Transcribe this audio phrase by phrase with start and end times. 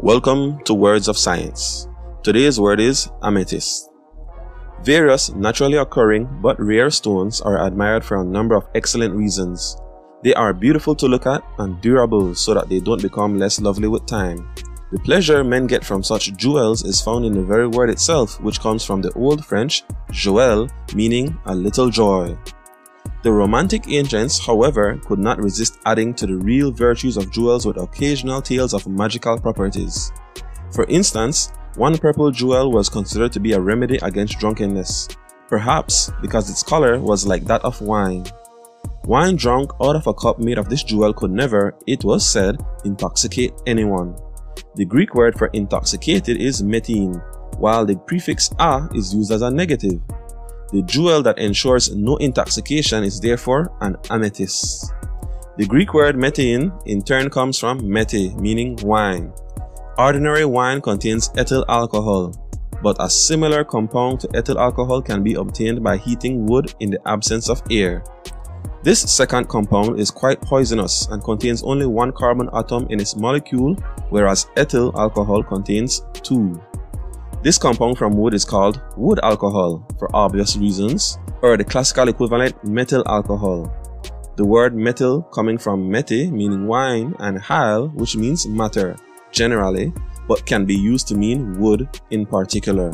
[0.00, 1.88] Welcome to Words of Science.
[2.22, 3.90] Today's word is amethyst.
[4.84, 9.76] Various naturally occurring but rare stones are admired for a number of excellent reasons.
[10.22, 13.88] They are beautiful to look at and durable so that they don't become less lovely
[13.88, 14.48] with time.
[14.92, 18.60] The pleasure men get from such jewels is found in the very word itself, which
[18.60, 22.38] comes from the Old French joël, meaning a little joy.
[23.22, 27.76] The Romantic ancients, however, could not resist adding to the real virtues of jewels with
[27.76, 30.12] occasional tales of magical properties.
[30.72, 35.08] For instance, one purple jewel was considered to be a remedy against drunkenness,
[35.48, 38.24] perhaps because its color was like that of wine.
[39.04, 42.56] Wine drunk out of a cup made of this jewel could never, it was said,
[42.84, 44.16] intoxicate anyone.
[44.74, 47.20] The Greek word for intoxicated is metein,
[47.56, 50.00] while the prefix a is used as a negative.
[50.70, 54.92] The jewel that ensures no intoxication is therefore an amethyst.
[55.56, 59.32] The Greek word metein in turn comes from mete, meaning wine.
[59.96, 62.32] Ordinary wine contains ethyl alcohol,
[62.82, 67.00] but a similar compound to ethyl alcohol can be obtained by heating wood in the
[67.08, 68.04] absence of air.
[68.84, 73.74] This second compound is quite poisonous and contains only one carbon atom in its molecule,
[74.10, 76.60] whereas ethyl alcohol contains two.
[77.40, 82.56] This compound from wood is called wood alcohol for obvious reasons, or the classical equivalent
[82.64, 83.72] methyl alcohol.
[84.36, 88.96] The word methyl coming from mete meaning wine and hal which means matter
[89.30, 89.92] generally,
[90.26, 92.92] but can be used to mean wood in particular.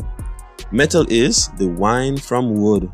[0.71, 2.91] Methyl is the wine from wood.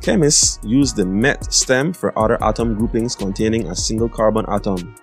[0.00, 4.96] Chemists use the met stem for other atom groupings containing a single carbon atom.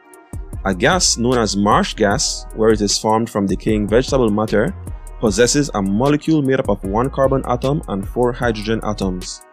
[0.66, 4.76] A gas known as marsh gas, where it is formed from decaying vegetable matter,
[5.22, 9.44] possesses a molecule made up of one carbon atom and four hydrogen atoms.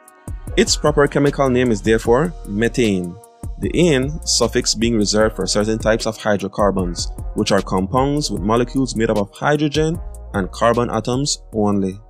[0.56, 3.14] Its proper chemical name is therefore methane,
[3.60, 8.96] the ane suffix being reserved for certain types of hydrocarbons, which are compounds with molecules
[8.96, 10.00] made up of hydrogen
[10.34, 12.00] and carbon atoms only.